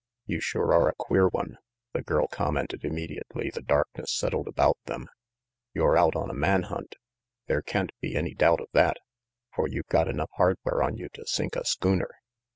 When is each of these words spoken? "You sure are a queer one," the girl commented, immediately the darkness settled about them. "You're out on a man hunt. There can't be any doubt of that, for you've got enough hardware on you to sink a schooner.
"You 0.25 0.39
sure 0.41 0.73
are 0.73 0.89
a 0.89 0.95
queer 0.97 1.27
one," 1.27 1.59
the 1.93 2.01
girl 2.01 2.25
commented, 2.25 2.83
immediately 2.83 3.51
the 3.51 3.61
darkness 3.61 4.11
settled 4.11 4.47
about 4.47 4.79
them. 4.85 5.07
"You're 5.75 5.95
out 5.95 6.15
on 6.15 6.31
a 6.31 6.33
man 6.33 6.63
hunt. 6.63 6.95
There 7.45 7.61
can't 7.61 7.91
be 7.99 8.15
any 8.15 8.33
doubt 8.33 8.61
of 8.61 8.69
that, 8.73 8.97
for 9.53 9.67
you've 9.67 9.85
got 9.89 10.07
enough 10.07 10.31
hardware 10.37 10.81
on 10.81 10.97
you 10.97 11.07
to 11.13 11.27
sink 11.27 11.55
a 11.55 11.63
schooner. 11.65 12.09